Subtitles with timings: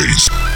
[0.00, 0.49] bass.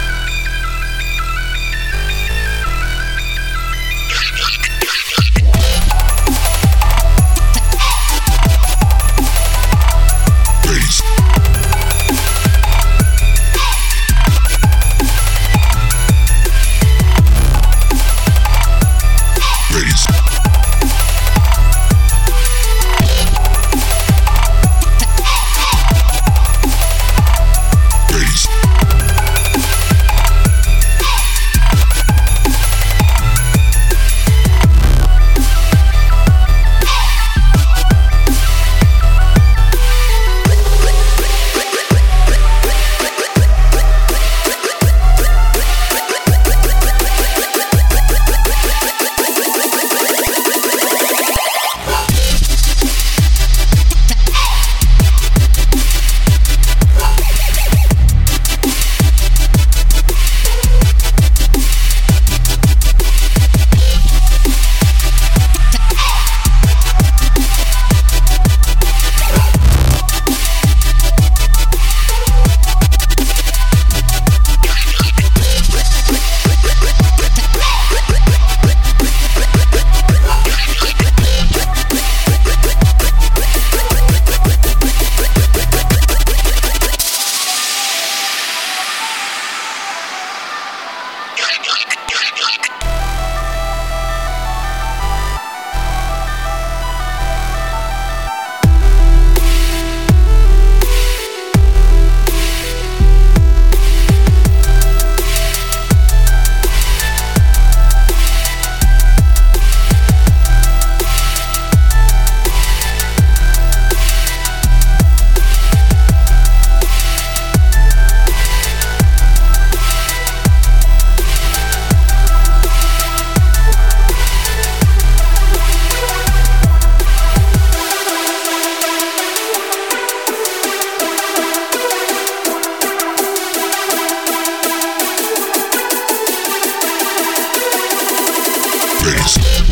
[139.05, 139.64] Face.